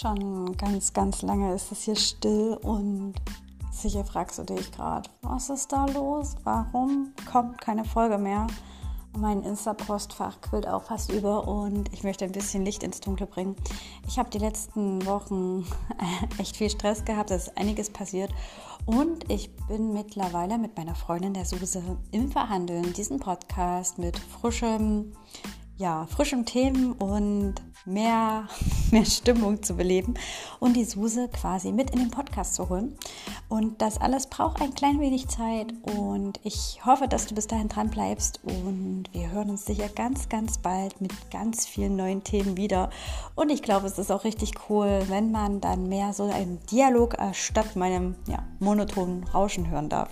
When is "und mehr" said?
26.92-28.48